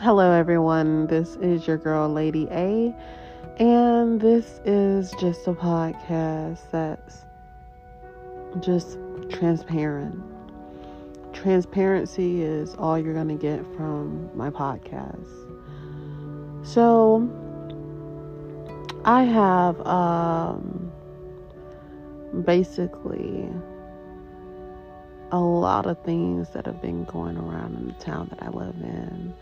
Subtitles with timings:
[0.00, 1.06] Hello, everyone.
[1.08, 2.94] This is your girl, Lady A,
[3.58, 7.24] and this is just a podcast that's
[8.60, 8.98] just
[9.28, 10.22] transparent.
[11.32, 15.26] Transparency is all you're going to get from my podcast.
[16.62, 17.28] So,
[19.04, 20.92] I have um,
[22.44, 23.48] basically
[25.30, 28.76] a lot of things that have been going around in the town that I live
[28.80, 29.34] in.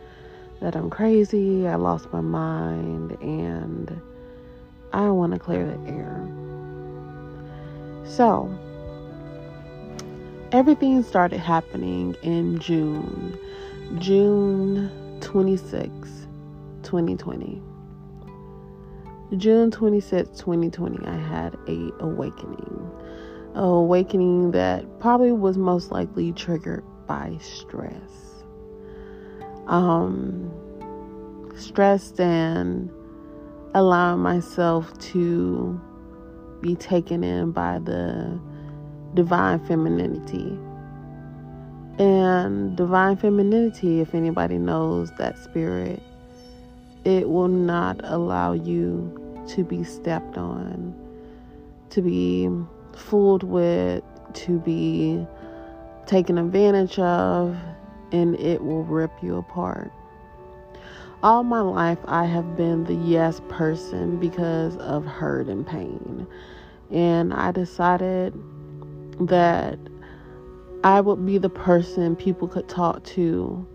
[0.61, 4.01] That I'm crazy, I lost my mind, and
[4.93, 6.29] I want to clear the air.
[8.05, 8.51] So,
[10.53, 13.39] everything started happening in June,
[13.99, 16.27] June 26,
[16.83, 17.63] 2020.
[19.37, 22.91] June 26, 2020, I had a awakening
[23.57, 28.26] awakening that probably was most likely triggered by stress.
[29.67, 30.53] Um,
[31.57, 32.91] stressed and
[33.75, 35.81] allowing myself to
[36.61, 38.39] be taken in by the
[39.15, 40.59] divine femininity.
[41.99, 46.03] And divine femininity, if anybody knows that spirit,
[47.05, 50.95] it will not allow you to be stepped on,
[51.91, 52.51] to be
[52.95, 54.03] fooled with,
[54.35, 55.27] to be
[56.07, 57.57] taken advantage of,
[58.13, 59.93] and it will rip you apart.
[61.23, 66.27] All my life, I have been the yes person because of hurt and pain.
[66.91, 68.35] And I decided
[69.21, 69.79] that
[70.85, 73.67] I would be the person people could talk to.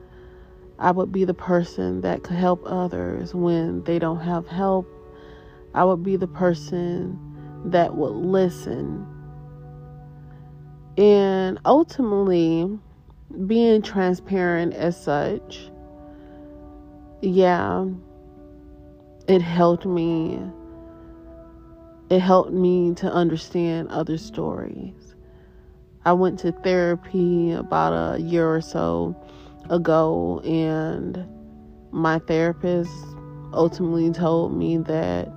[0.80, 4.88] I would be the person that could help others when they don't have help.
[5.74, 7.20] I would be the person
[7.66, 9.06] that would listen.
[10.98, 12.80] And ultimately,
[13.48, 15.70] being transparent as such,
[17.22, 17.86] yeah,
[19.28, 20.40] it helped me.
[22.10, 25.16] It helped me to understand other stories.
[26.04, 29.16] I went to therapy about a year or so
[29.70, 31.26] ago, and
[31.92, 32.92] my therapist
[33.54, 35.32] ultimately told me that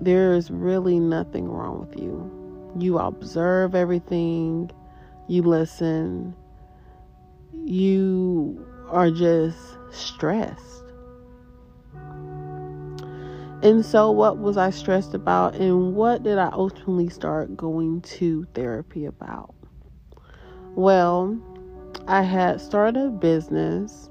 [0.00, 2.30] there is really nothing wrong with you.
[2.78, 4.70] You observe everything,
[5.28, 6.34] you listen,
[7.64, 9.58] you are just
[9.90, 10.84] stressed.
[13.62, 18.46] And so, what was I stressed about, and what did I ultimately start going to
[18.54, 19.54] therapy about?
[20.74, 21.38] Well,
[22.06, 24.10] I had started a business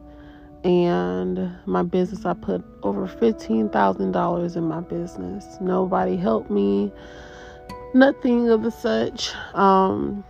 [0.65, 6.91] and my business i put over $15000 in my business nobody helped me
[7.93, 10.23] nothing of the such um,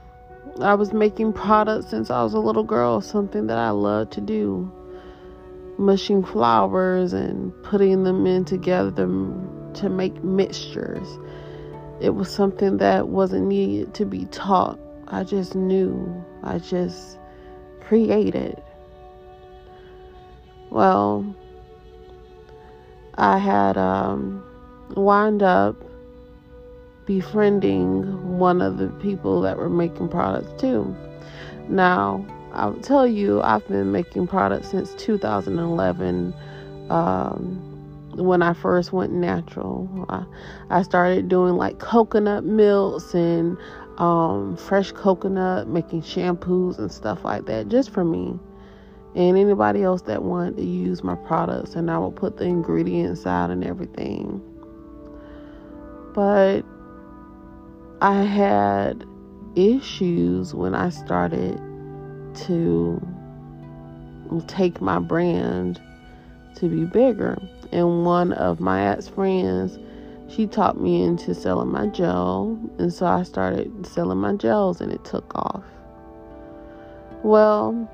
[0.61, 4.21] i was making products since i was a little girl something that i loved to
[4.21, 4.71] do.
[5.77, 9.05] Mushing flowers and putting them in together
[9.73, 11.07] to make mixtures.
[11.99, 14.79] It was something that wasn't needed to be taught.
[15.09, 16.23] I just knew.
[16.43, 17.19] I just
[17.81, 18.61] created.
[20.69, 21.35] Well,
[23.17, 24.43] I had um,
[24.95, 25.75] wound up
[27.05, 30.95] befriending one of the people that were making products too.
[31.67, 36.33] Now, I'll tell you, I've been making products since 2011
[36.89, 40.05] um, when I first went natural.
[40.09, 40.25] I,
[40.69, 43.57] I, started doing like coconut milks and
[43.97, 48.39] um, fresh coconut, making shampoos and stuff like that just for me
[49.15, 53.25] and anybody else that wanted to use my products and I would put the ingredients
[53.25, 54.41] out and everything.
[56.13, 56.61] But
[58.01, 59.05] I had
[59.55, 61.57] issues when I started
[62.45, 63.01] to
[64.47, 65.81] take my brand
[66.55, 67.37] to be bigger.
[67.71, 69.79] And one of my ex friends,
[70.27, 72.59] she taught me into selling my gel.
[72.79, 75.63] And so I started selling my gels and it took off.
[77.23, 77.89] Well,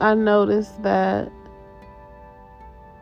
[0.00, 1.30] I noticed that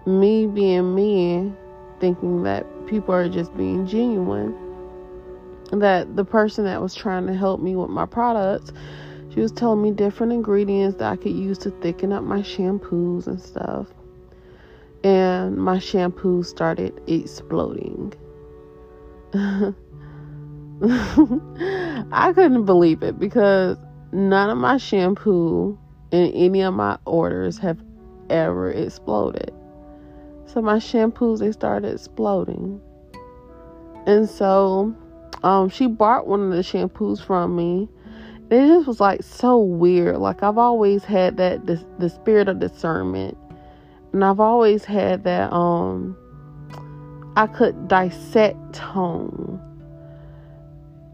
[0.06, 1.52] me being me,
[1.98, 4.54] thinking that people are just being genuine,
[5.72, 8.72] that the person that was trying to help me with my products,
[9.32, 13.26] she was telling me different ingredients that I could use to thicken up my shampoos
[13.26, 13.88] and stuff.
[15.04, 18.14] And my shampoo started exploding.
[22.12, 23.76] I couldn't believe it because
[24.12, 25.78] none of my shampoo
[26.12, 27.78] in any of my orders have
[28.30, 29.52] ever exploded.
[30.46, 32.80] So my shampoos they started exploding.
[34.06, 34.94] And so
[35.46, 37.88] um she bought one of the shampoos from me.
[38.50, 40.16] It just was like so weird.
[40.18, 43.38] Like I've always had that the, the spirit of discernment
[44.12, 46.16] And I've always had that um
[47.36, 49.60] I could dissect tone.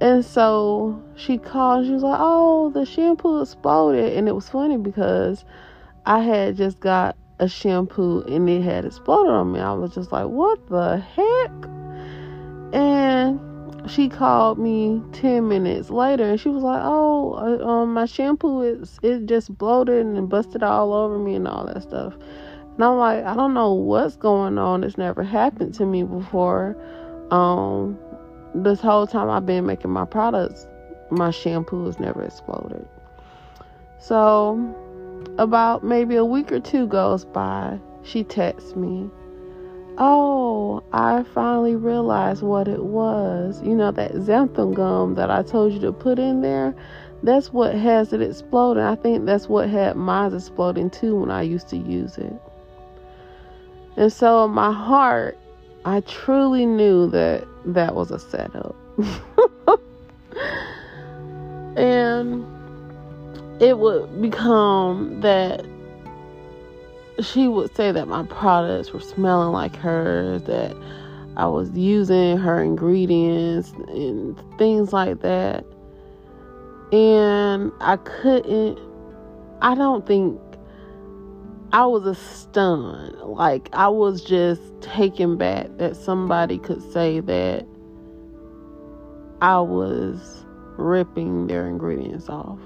[0.00, 4.16] And so she called, she was like, Oh, the shampoo exploded.
[4.16, 5.44] And it was funny because
[6.06, 9.60] I had just got a shampoo and it had exploded on me.
[9.60, 11.50] I was just like, What the heck?
[12.72, 13.51] And
[13.88, 18.62] she called me 10 minutes later and she was like, Oh, uh, um, my shampoo
[18.62, 22.14] is it just bloated and busted all over me and all that stuff.
[22.74, 24.84] And I'm like, I don't know what's going on.
[24.84, 26.76] It's never happened to me before.
[27.30, 27.98] Um,
[28.54, 30.66] this whole time I've been making my products,
[31.10, 32.86] my shampoo has never exploded.
[33.98, 34.74] So,
[35.38, 39.10] about maybe a week or two goes by, she texts me,
[39.98, 43.60] Oh, I finally realized what it was.
[43.62, 46.74] You know, that xanthan gum that I told you to put in there,
[47.22, 48.82] that's what has it exploding.
[48.82, 52.32] I think that's what had mine exploding too when I used to use it.
[53.96, 55.38] And so, in my heart,
[55.84, 58.74] I truly knew that that was a setup.
[61.76, 62.46] and
[63.60, 65.64] it would become that
[67.20, 70.76] she would say that my products were smelling like hers, that
[71.36, 75.64] I was using her ingredients and things like that.
[76.92, 78.78] And I couldn't,
[79.62, 80.40] I don't think
[81.72, 83.18] I was a stun.
[83.24, 87.66] Like I was just taken back that somebody could say that
[89.40, 90.44] I was
[90.76, 92.58] ripping their ingredients off.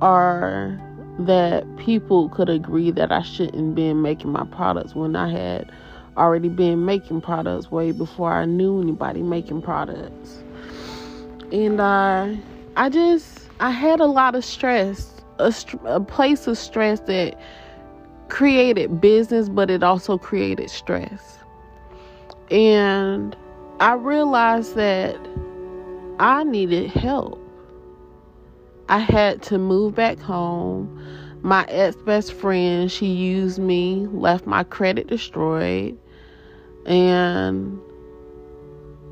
[0.00, 0.80] Or
[1.18, 5.70] that people could agree that I shouldn't be making my products when I had
[6.16, 10.42] already been making products way before I knew anybody making products.
[11.52, 12.38] And I
[12.76, 15.52] I just I had a lot of stress, a,
[15.84, 17.38] a place of stress that
[18.28, 21.38] created business, but it also created stress.
[22.50, 23.36] And
[23.80, 25.16] I realized that
[26.18, 27.37] I needed help.
[28.88, 30.94] I had to move back home.
[31.42, 35.96] My ex best friend, she used me, left my credit destroyed,
[36.86, 37.78] and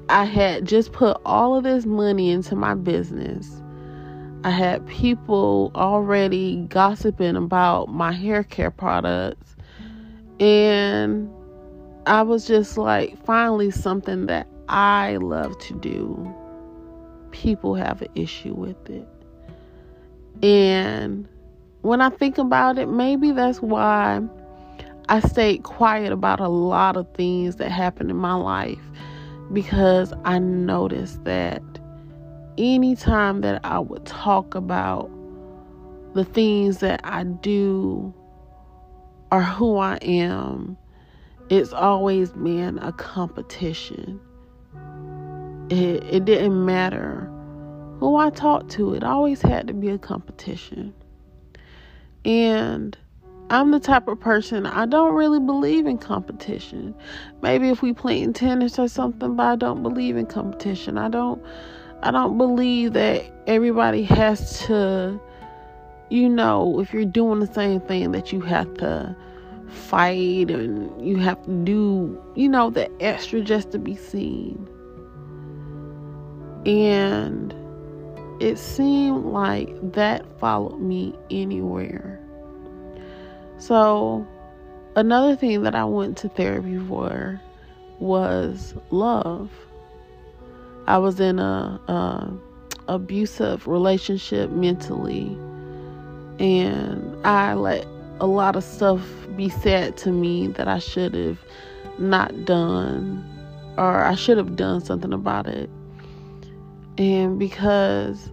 [0.08, 3.62] I had just put all of this money into my business.
[4.44, 9.56] I had people already gossiping about my hair care products.
[10.38, 11.28] And
[12.06, 16.32] I was just like, finally, something that I love to do.
[17.32, 19.08] People have an issue with it.
[20.42, 21.28] And
[21.82, 24.20] when I think about it, maybe that's why
[25.08, 28.82] I stayed quiet about a lot of things that happened in my life
[29.52, 31.62] because I noticed that
[32.58, 35.10] anytime that I would talk about
[36.14, 38.12] the things that I do
[39.30, 40.76] or who I am,
[41.50, 44.20] it's always been a competition.
[45.70, 47.30] It, it didn't matter
[47.98, 50.94] who I talked to, it always had to be a competition.
[52.24, 52.96] And
[53.48, 56.94] I'm the type of person I don't really believe in competition.
[57.42, 60.98] Maybe if we playing tennis or something, but I don't believe in competition.
[60.98, 61.42] I don't
[62.02, 65.20] I don't believe that everybody has to,
[66.10, 69.16] you know, if you're doing the same thing, that you have to
[69.68, 74.68] fight and you have to do, you know, the extra just to be seen.
[76.66, 77.54] And
[78.40, 82.20] it seemed like that followed me anywhere.
[83.58, 84.26] So,
[84.94, 87.40] another thing that I went to therapy for
[87.98, 89.50] was love.
[90.86, 92.32] I was in a, a
[92.88, 95.36] abusive relationship mentally,
[96.38, 97.86] and I let
[98.20, 99.02] a lot of stuff
[99.36, 101.38] be said to me that I should have
[101.98, 103.24] not done,
[103.76, 105.70] or I should have done something about it.
[106.98, 108.30] And because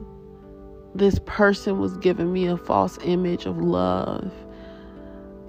[0.96, 4.32] this person was giving me a false image of love,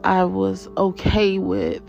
[0.02, 1.83] I was okay with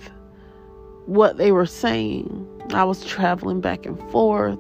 [1.06, 2.48] what they were saying.
[2.74, 4.60] I was traveling back and forth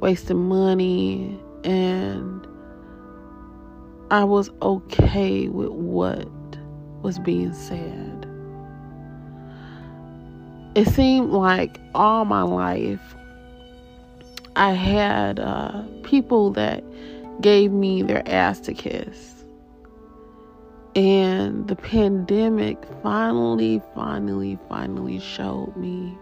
[0.00, 2.46] wasting money and
[4.10, 6.28] I was okay with what
[7.02, 8.26] was being said.
[10.74, 13.14] It seemed like all my life
[14.56, 16.84] I had uh, people that
[17.40, 19.44] gave me their ass to kiss.
[20.94, 26.16] And the pandemic finally, finally, finally showed me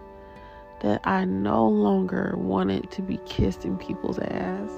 [0.80, 4.70] that I no longer wanted to be kissed in people's ass.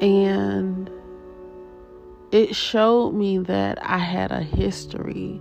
[0.00, 0.88] And
[2.30, 5.40] it showed me that I had a history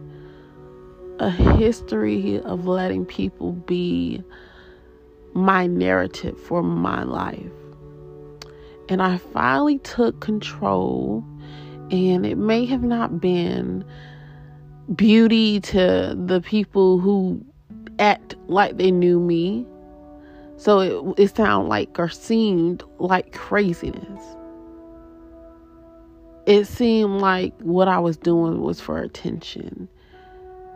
[1.19, 4.23] a history of letting people be
[5.37, 7.51] my narrative for my life.
[8.89, 11.23] And I finally took control,
[11.91, 13.85] and it may have not been
[14.95, 17.45] beauty to the people who
[17.99, 19.63] act like they knew me.
[20.55, 24.23] So it, it sounded like or seemed like craziness.
[26.47, 29.87] It seemed like what I was doing was for attention,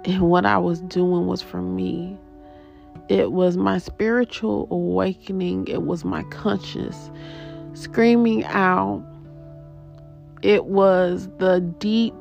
[0.05, 2.15] and what I was doing was for me.
[3.09, 7.11] It was my spiritual awakening, it was my conscience
[7.73, 9.03] screaming out.
[10.41, 12.15] It was the deep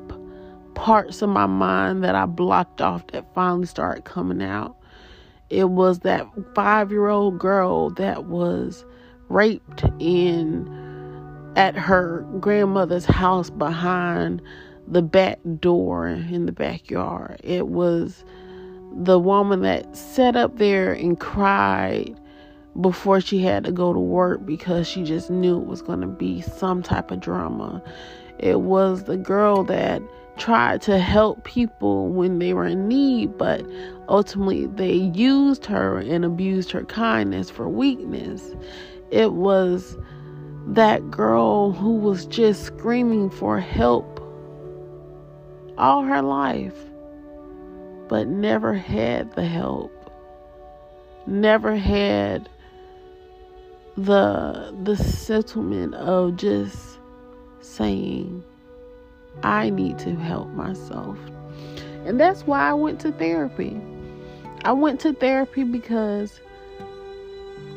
[0.75, 4.75] parts of my mind that I blocked off that finally started coming out.
[5.49, 8.85] It was that five year old girl that was
[9.29, 10.67] raped in
[11.55, 14.41] at her grandmother's house behind
[14.87, 17.39] the back door in the backyard.
[17.43, 18.23] It was
[18.93, 22.19] the woman that sat up there and cried
[22.79, 26.07] before she had to go to work because she just knew it was going to
[26.07, 27.81] be some type of drama.
[28.39, 30.01] It was the girl that
[30.37, 33.65] tried to help people when they were in need, but
[34.07, 38.55] ultimately they used her and abused her kindness for weakness.
[39.11, 39.97] It was
[40.67, 44.19] that girl who was just screaming for help
[45.77, 46.75] all her life,
[48.11, 50.11] but never had the help,
[51.25, 52.49] never had
[53.95, 56.99] the the settlement of just
[57.61, 58.43] saying
[59.43, 61.17] I need to help myself.
[62.05, 63.79] And that's why I went to therapy.
[64.65, 66.41] I went to therapy because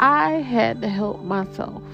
[0.01, 1.85] I had to help myself.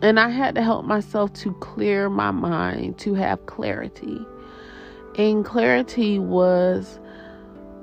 [0.00, 4.24] And I had to help myself to clear my mind, to have clarity.
[5.18, 7.00] And clarity was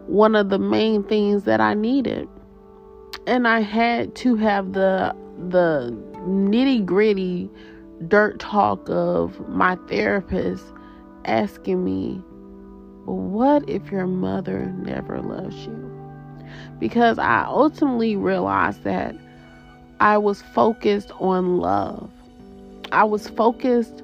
[0.09, 2.27] one of the main things that I needed.
[3.27, 5.15] And I had to have the
[5.49, 5.95] the
[6.27, 7.49] nitty gritty
[8.07, 10.65] dirt talk of my therapist
[11.25, 12.15] asking me,
[13.05, 15.85] What if your mother never loves you?
[16.79, 19.15] Because I ultimately realized that
[19.99, 22.09] I was focused on love.
[22.91, 24.01] I was focused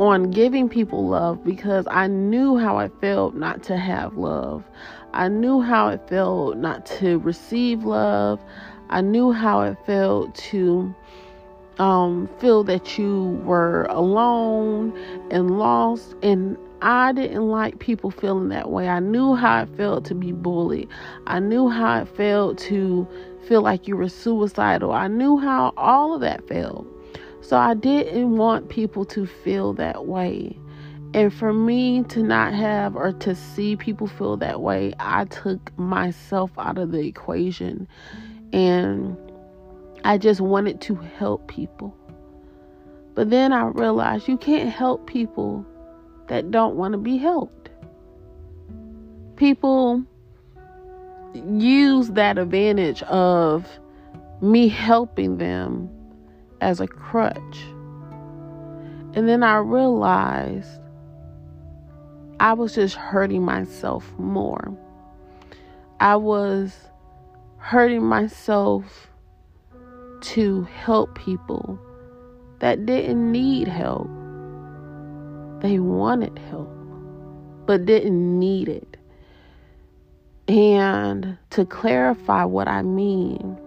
[0.00, 4.64] on giving people love because I knew how I felt not to have love.
[5.12, 8.40] I knew how it felt not to receive love.
[8.88, 10.94] I knew how it felt to
[11.78, 14.96] um, feel that you were alone
[15.30, 16.14] and lost.
[16.22, 18.88] And I didn't like people feeling that way.
[18.88, 20.88] I knew how it felt to be bullied.
[21.26, 23.06] I knew how it felt to
[23.46, 24.92] feel like you were suicidal.
[24.92, 26.86] I knew how all of that felt.
[27.50, 30.56] So I didn't want people to feel that way.
[31.14, 35.76] And for me to not have or to see people feel that way, I took
[35.76, 37.88] myself out of the equation.
[38.52, 39.16] And
[40.04, 41.92] I just wanted to help people.
[43.16, 45.66] But then I realized you can't help people
[46.28, 47.70] that don't want to be helped.
[49.34, 50.04] People
[51.34, 53.66] use that advantage of
[54.40, 55.90] me helping them
[56.60, 57.58] as a crutch.
[59.14, 60.80] And then I realized
[62.38, 64.76] I was just hurting myself more.
[65.98, 66.74] I was
[67.58, 69.10] hurting myself
[70.20, 71.78] to help people
[72.60, 74.08] that didn't need help.
[75.60, 76.70] They wanted help,
[77.66, 78.96] but didn't need it.
[80.48, 83.58] And to clarify what I mean,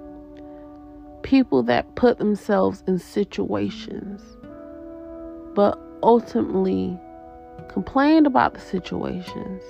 [1.23, 4.21] people that put themselves in situations,
[5.55, 6.99] but ultimately
[7.69, 9.63] complained about the situations,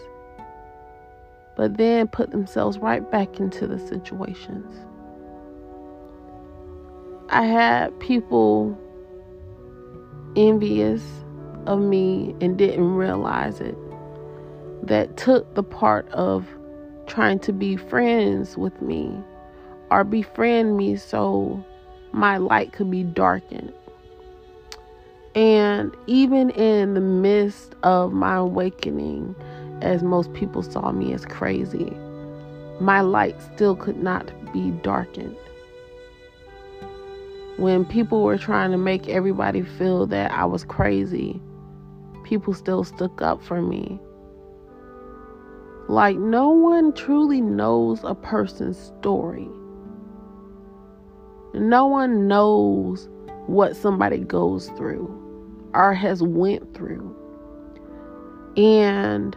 [1.55, 4.75] but then put themselves right back into the situations.
[7.29, 8.77] I had people
[10.35, 11.03] envious
[11.65, 13.77] of me and didn't realize it
[14.83, 16.45] that took the part of
[17.07, 19.17] trying to be friends with me
[19.91, 21.63] or befriend me so
[22.11, 23.73] my light could be darkened.
[25.35, 29.35] And even in the midst of my awakening,
[29.81, 31.91] as most people saw me as crazy,
[32.79, 35.35] my light still could not be darkened
[37.57, 41.39] when people were trying to make everybody feel that I was crazy,
[42.23, 43.99] people still stuck up for me.
[45.87, 49.49] Like, no one truly knows a person's story.
[51.53, 53.07] No one knows
[53.47, 55.09] what somebody goes through
[55.73, 57.15] or has went through.
[58.57, 59.35] And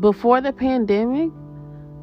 [0.00, 1.30] before the pandemic,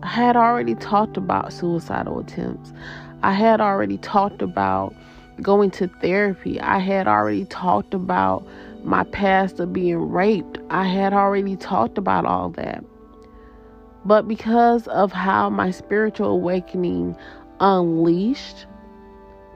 [0.04, 2.74] I had already talked about suicidal attempts.
[3.22, 4.94] I had already talked about
[5.42, 6.60] going to therapy.
[6.60, 8.46] I had already talked about
[8.84, 10.60] my past of being raped.
[10.70, 12.84] I had already talked about all that.
[14.06, 17.16] But because of how my spiritual awakening
[17.60, 18.66] unleashed,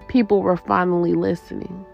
[0.07, 1.85] people were finally listening.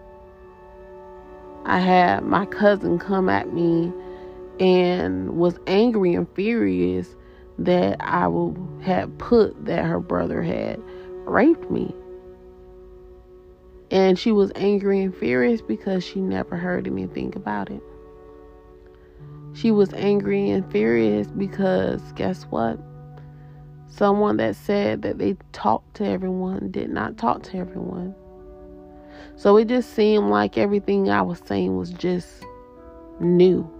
[1.64, 3.92] I had my cousin come at me
[4.60, 7.14] and was angry and furious
[7.58, 10.80] that I would, had put that her brother had
[11.24, 11.94] raped me.
[13.90, 17.82] And she was angry and furious because she never heard anything about it.
[19.54, 22.78] She was angry and furious because guess what?
[23.96, 28.12] Someone that said that they talked to everyone did not talk to everyone.
[29.36, 32.44] So it just seemed like everything I was saying was just
[33.20, 33.70] new.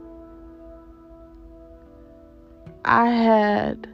[2.85, 3.89] I had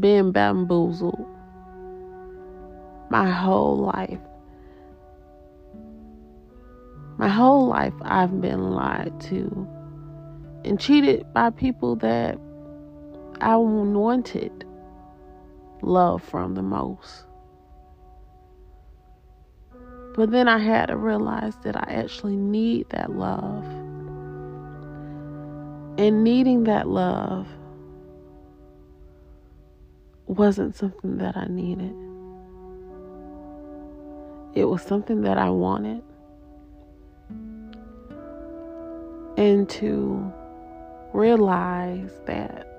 [0.00, 1.24] been bamboozled
[3.08, 4.18] my whole life.
[7.18, 9.68] My whole life, I've been lied to
[10.64, 12.36] and cheated by people that
[13.40, 14.64] I wanted
[15.82, 17.24] love from the most.
[20.14, 23.64] But then I had to realize that I actually need that love.
[25.98, 27.46] And needing that love
[30.26, 31.94] wasn't something that I needed.
[34.54, 36.02] It was something that I wanted.
[39.36, 40.32] And to
[41.12, 42.69] realize that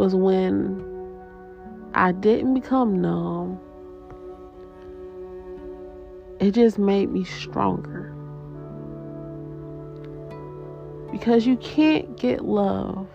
[0.00, 0.82] was when
[1.92, 3.60] I didn't become numb.
[6.40, 8.10] It just made me stronger.
[11.12, 13.08] Because you can't get love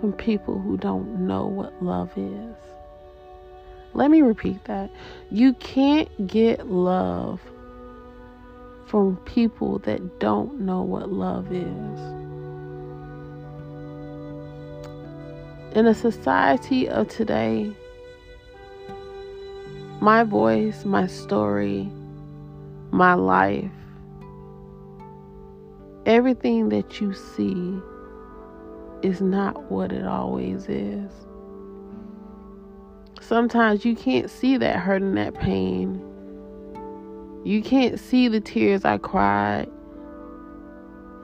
[0.00, 2.56] from people who don't know what love is.
[3.94, 4.90] Let me repeat that.
[5.30, 7.40] You can't get love
[8.86, 12.19] from people that don't know what love is.
[15.72, 17.70] In a society of today,
[20.00, 21.88] my voice, my story,
[22.90, 23.70] my life,
[26.06, 27.78] everything that you see
[29.02, 31.12] is not what it always is.
[33.20, 36.04] Sometimes you can't see that hurt and that pain.
[37.44, 39.70] You can't see the tears I cried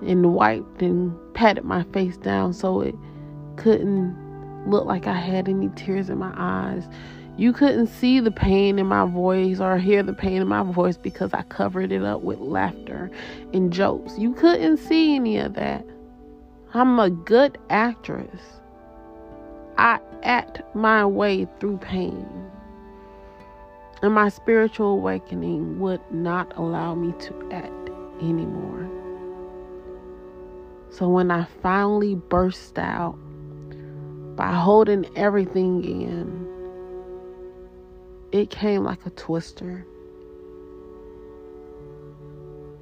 [0.02, 2.94] and wiped and patted my face down so it
[3.56, 4.25] couldn't
[4.66, 6.88] look like I had any tears in my eyes.
[7.36, 10.96] You couldn't see the pain in my voice or hear the pain in my voice
[10.96, 13.10] because I covered it up with laughter
[13.52, 14.18] and jokes.
[14.18, 15.84] You couldn't see any of that.
[16.72, 18.40] I'm a good actress.
[19.76, 22.26] I act my way through pain.
[24.02, 28.88] And my spiritual awakening would not allow me to act anymore.
[30.90, 33.18] So when I finally burst out
[34.36, 36.46] by holding everything in,
[38.32, 39.86] it came like a twister.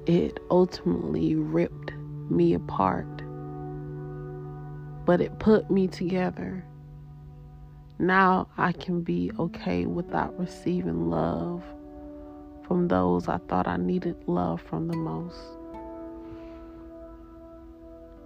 [0.05, 1.93] It ultimately ripped
[2.29, 3.15] me apart
[5.05, 6.65] but it put me together.
[7.99, 11.63] Now I can be okay without receiving love
[12.67, 15.39] from those I thought I needed love from the most.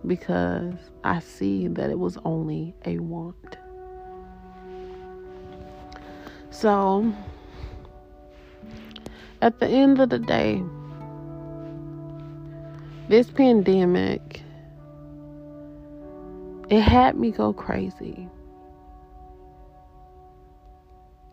[0.05, 3.57] Because I see that it was only a want.
[6.49, 7.13] So,
[9.41, 10.63] at the end of the day,
[13.07, 14.43] this pandemic
[16.69, 18.29] it had me go crazy.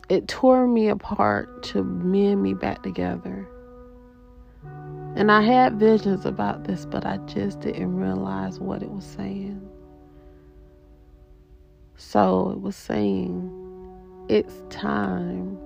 [0.09, 3.47] It tore me apart to mend me back together.
[5.17, 9.67] And I had visions about this, but I just didn't realize what it was saying.
[11.97, 13.51] So it was saying,
[14.29, 15.57] it's time.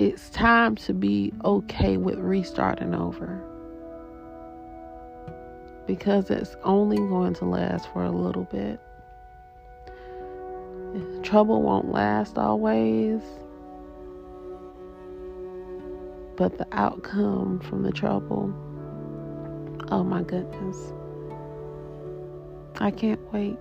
[0.00, 3.40] It's time to be okay with restarting over
[5.86, 8.80] because it's only going to last for a little bit.
[11.22, 13.22] Trouble won't last always,
[16.42, 18.52] but the outcome from the trouble,
[19.92, 20.92] oh my goodness,
[22.80, 23.56] I can't wait.